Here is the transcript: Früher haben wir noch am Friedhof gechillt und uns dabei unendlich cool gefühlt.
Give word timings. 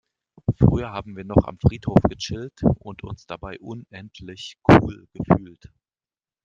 Früher 0.57 0.89
haben 0.93 1.15
wir 1.15 1.25
noch 1.25 1.45
am 1.45 1.59
Friedhof 1.59 1.99
gechillt 2.09 2.59
und 2.79 3.03
uns 3.03 3.27
dabei 3.27 3.59
unendlich 3.59 4.57
cool 4.67 5.05
gefühlt. 5.13 5.71